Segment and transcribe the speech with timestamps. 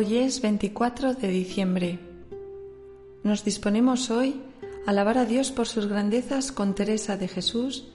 [0.00, 1.98] Hoy es 24 de diciembre.
[3.24, 4.40] Nos disponemos hoy
[4.86, 7.88] a alabar a Dios por sus grandezas con Teresa de Jesús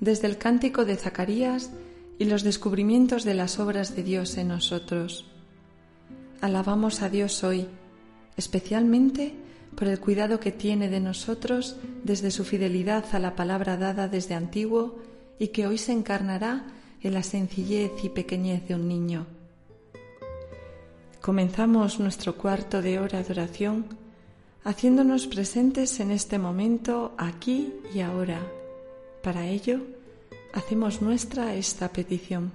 [0.00, 1.70] desde el cántico de Zacarías
[2.18, 5.26] y los descubrimientos de las obras de Dios en nosotros.
[6.40, 7.66] Alabamos a Dios hoy,
[8.38, 9.34] especialmente
[9.76, 14.34] por el cuidado que tiene de nosotros desde su fidelidad a la palabra dada desde
[14.34, 14.96] antiguo
[15.38, 16.64] y que hoy se encarnará
[17.02, 19.39] en la sencillez y pequeñez de un niño.
[21.20, 23.84] Comenzamos nuestro cuarto de hora de oración
[24.64, 28.40] haciéndonos presentes en este momento, aquí y ahora.
[29.22, 29.80] Para ello,
[30.54, 32.52] hacemos nuestra esta petición.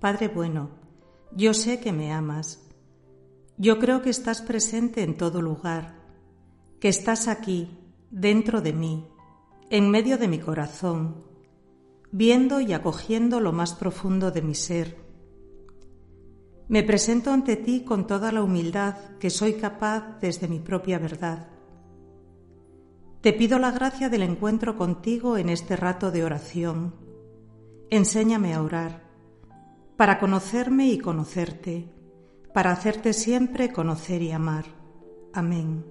[0.00, 0.70] Padre bueno,
[1.36, 2.66] yo sé que me amas.
[3.58, 5.94] Yo creo que estás presente en todo lugar,
[6.80, 7.78] que estás aquí,
[8.10, 9.06] dentro de mí,
[9.68, 11.22] en medio de mi corazón,
[12.12, 14.96] viendo y acogiendo lo más profundo de mi ser.
[16.68, 21.46] Me presento ante ti con toda la humildad que soy capaz desde mi propia verdad.
[23.20, 26.94] Te pido la gracia del encuentro contigo en este rato de oración.
[27.90, 29.09] Enséñame a orar
[30.00, 31.92] para conocerme y conocerte,
[32.54, 34.64] para hacerte siempre conocer y amar.
[35.34, 35.84] Amén.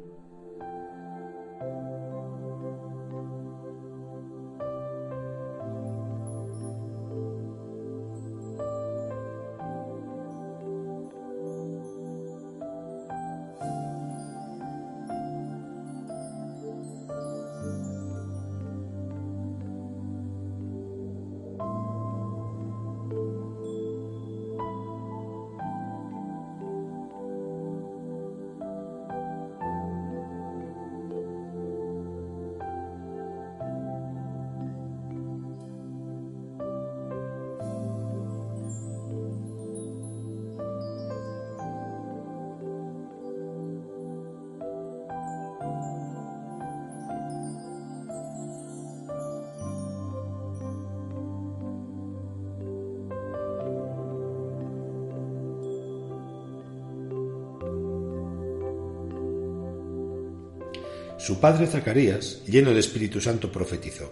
[61.29, 64.11] Su padre Zacarías, lleno de Espíritu Santo, profetizó.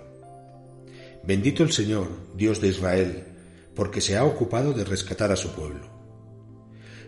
[1.23, 3.23] Bendito el Señor, Dios de Israel,
[3.73, 5.89] porque se ha ocupado de rescatar a su pueblo.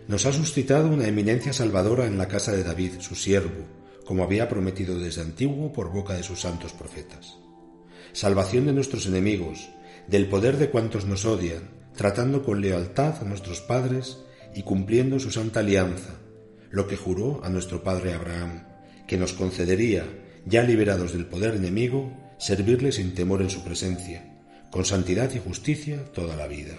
[0.08, 3.68] Nos ha suscitado una eminencia salvadora en la casa de David, su siervo,
[4.04, 7.38] como había prometido desde antiguo por boca de sus santos profetas.
[8.12, 9.70] Salvación de nuestros enemigos,
[10.08, 14.18] del poder de cuantos nos odian, tratando con lealtad a nuestros padres
[14.56, 16.18] y cumpliendo su santa alianza,
[16.72, 18.69] lo que juró a nuestro padre Abraham
[19.10, 20.04] que nos concedería,
[20.46, 24.22] ya liberados del poder enemigo, servirle sin temor en su presencia,
[24.70, 26.78] con santidad y justicia toda la vida.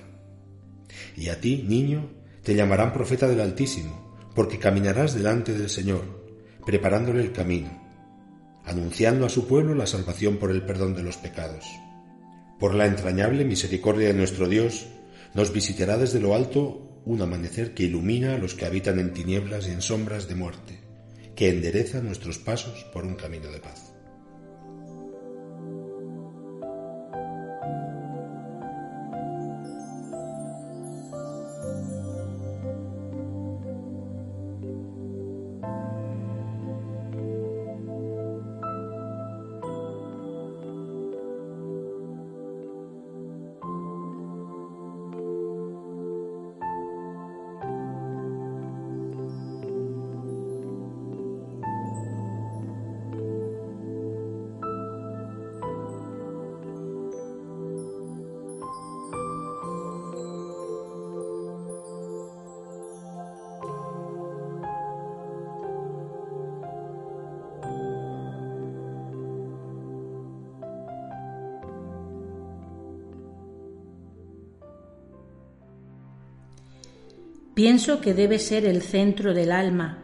[1.18, 2.10] Y a ti, niño,
[2.42, 6.06] te llamarán profeta del Altísimo, porque caminarás delante del Señor,
[6.66, 7.70] preparándole el camino,
[8.64, 11.66] anunciando a su pueblo la salvación por el perdón de los pecados.
[12.62, 14.88] Por la entrañable misericordia de nuestro Dios,
[15.34, 19.68] nos visitará desde lo alto un amanecer que ilumina a los que habitan en tinieblas
[19.68, 20.81] y en sombras de muerte
[21.42, 23.91] que endereza nuestros pasos por un camino de paz.
[77.64, 80.00] Pienso que debe ser el centro del alma,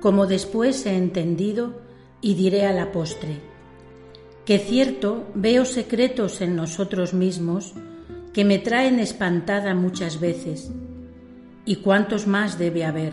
[0.00, 1.82] como después he entendido
[2.22, 3.42] y diré a la postre,
[4.46, 7.74] que cierto veo secretos en nosotros mismos
[8.32, 10.70] que me traen espantada muchas veces,
[11.66, 13.12] y cuántos más debe haber.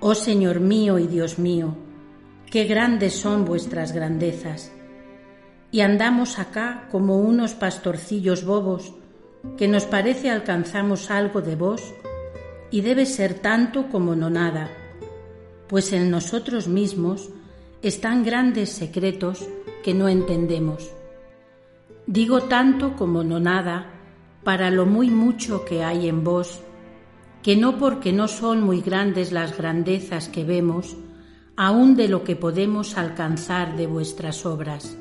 [0.00, 1.76] Oh Señor mío y Dios mío,
[2.50, 4.72] qué grandes son vuestras grandezas.
[5.70, 8.92] Y andamos acá como unos pastorcillos bobos,
[9.56, 11.94] que nos parece alcanzamos algo de vos,
[12.74, 14.68] y debe ser tanto como no nada,
[15.68, 17.30] pues en nosotros mismos
[17.82, 19.48] están grandes secretos
[19.84, 20.90] que no entendemos.
[22.08, 23.92] Digo tanto como no nada,
[24.42, 26.62] para lo muy mucho que hay en vos,
[27.44, 30.96] que no porque no son muy grandes las grandezas que vemos,
[31.54, 34.98] aun de lo que podemos alcanzar de vuestras obras.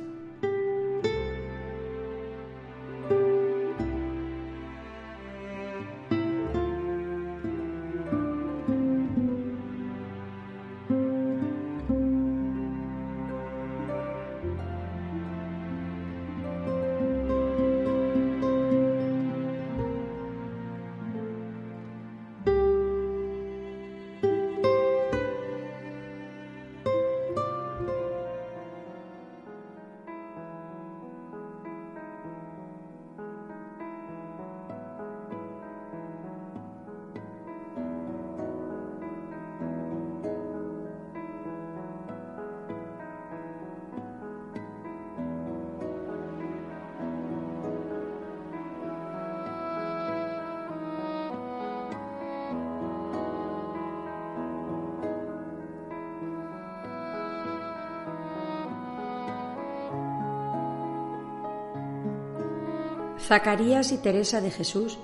[63.24, 65.00] Zacarías y Teresa de Jesús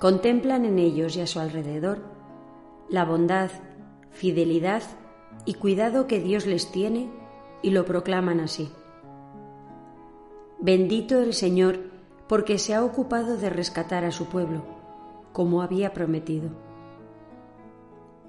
[0.00, 2.02] contemplan en ellos y a su alrededor
[2.88, 3.52] la bondad,
[4.10, 4.82] fidelidad
[5.44, 7.08] y cuidado que Dios les tiene
[7.62, 8.72] y lo proclaman así.
[10.58, 11.78] Bendito el Señor
[12.26, 14.64] porque se ha ocupado de rescatar a su pueblo,
[15.32, 16.50] como había prometido.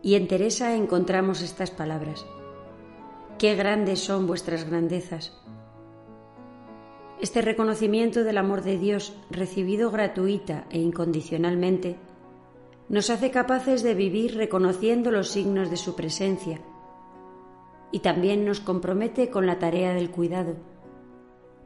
[0.04, 2.24] Y en Teresa encontramos estas palabras.
[3.40, 5.34] Qué grandes son vuestras grandezas
[7.24, 11.96] este reconocimiento del amor de Dios recibido gratuita e incondicionalmente
[12.90, 16.60] nos hace capaces de vivir reconociendo los signos de su presencia
[17.94, 20.58] y también nos compromete con la tarea del cuidado,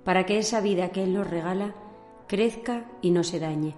[0.04, 1.74] para que esa vida que Él nos regala
[2.28, 3.74] crezca y no se dañe.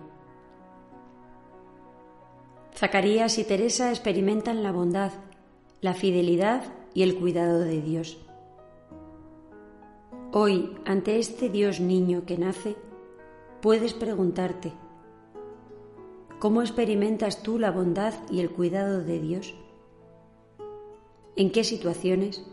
[2.76, 5.14] Zacarías y Teresa experimentan la bondad,
[5.80, 6.62] la fidelidad
[6.94, 8.29] y el cuidado de Dios.
[10.32, 12.76] Hoy, ante este Dios niño que nace,
[13.64, 14.72] puedes preguntarte,
[16.38, 19.56] ¿cómo experimentas tú la bondad y el cuidado de Dios?
[21.36, 22.46] ¿En qué situaciones?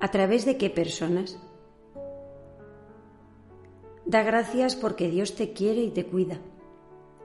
[0.00, 1.38] ¿A través de qué personas?
[4.06, 6.38] Da gracias porque Dios te quiere y te cuida,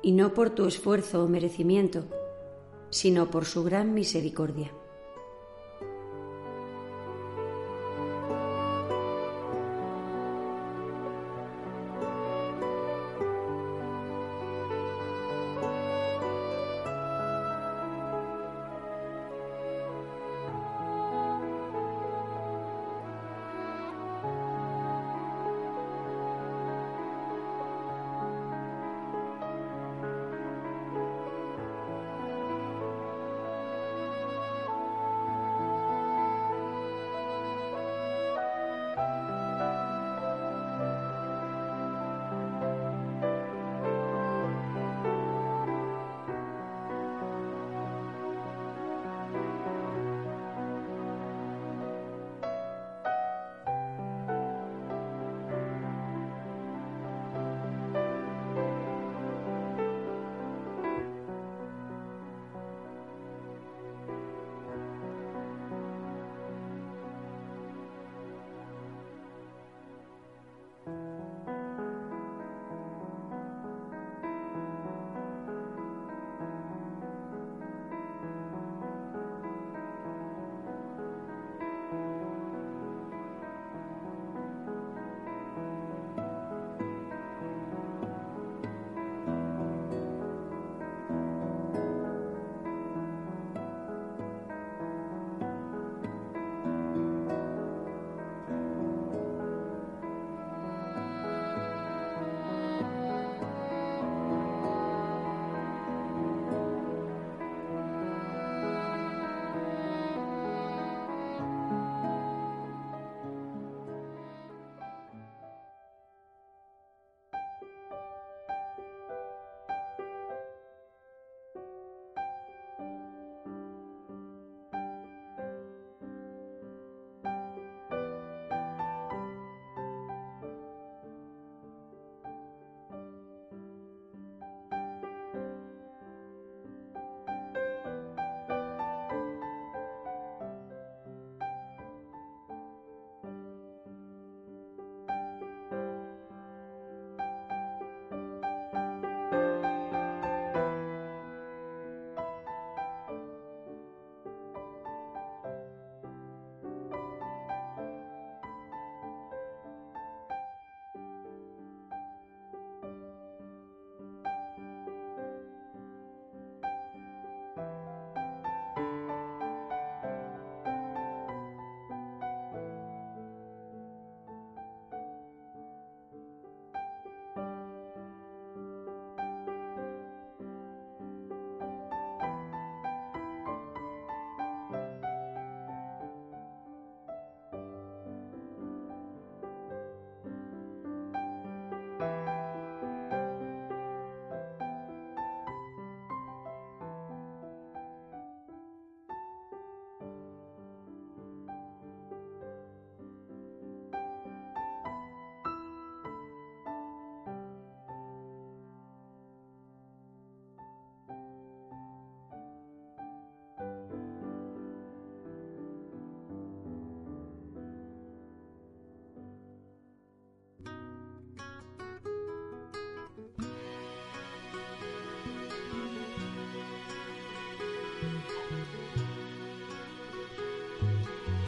[0.01, 2.03] y no por tu esfuerzo o merecimiento,
[2.89, 4.73] sino por su gran misericordia.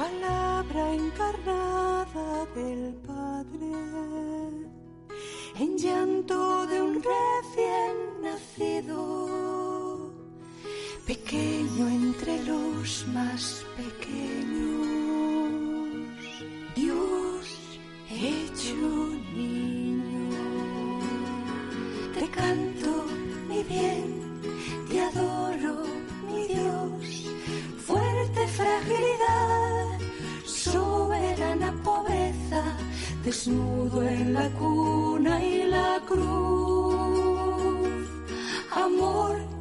[0.08, 3.72] Palabra encarnada del Padre,
[5.60, 10.12] en llanto de un recién nacido,
[11.06, 14.77] pequeño entre los más pequeños,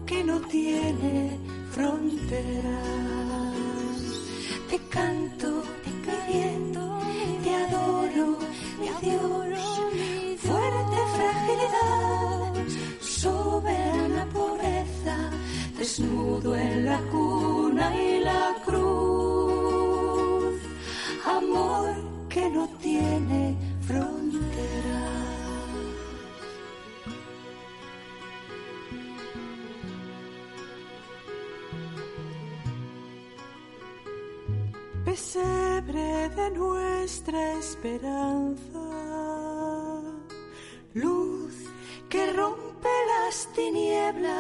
[0.06, 1.38] que no tiene
[1.72, 2.64] fronteras.
[4.70, 5.62] Te canto,
[6.04, 6.98] te viento,
[7.42, 8.38] te adoro,
[8.80, 9.66] me adoro,
[10.38, 12.52] fuerte fragilidad,
[13.00, 15.16] soberana pobreza,
[15.76, 20.54] desnudo en la cuna y la cruz,
[21.24, 21.94] amor
[22.28, 23.45] que no tiene
[35.16, 38.84] Pesebre de nuestra esperanza,
[40.92, 41.54] luz
[42.10, 44.36] que rompe las tinieblas,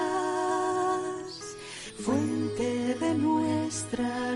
[2.04, 4.32] fuente de nuestra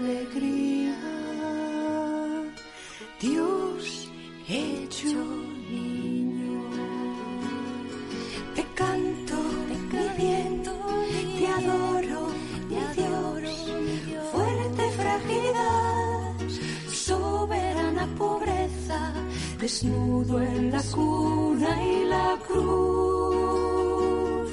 [19.70, 24.50] desnudo en la cuna y la cruz,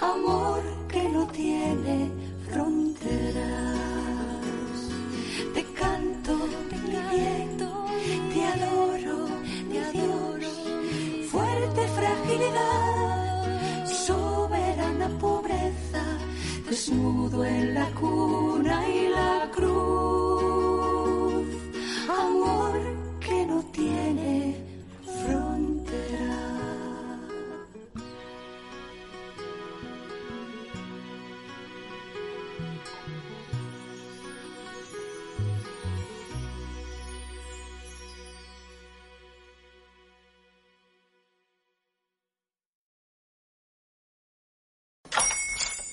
[0.00, 2.10] amor que no tiene
[2.48, 3.78] fronteras.
[5.54, 6.34] Te canto,
[6.70, 6.76] te
[7.14, 7.68] viento,
[8.32, 9.18] te adoro,
[9.70, 10.50] te adoro,
[11.30, 16.02] fuerte fragilidad, soberana pobreza,
[16.68, 17.17] desnudo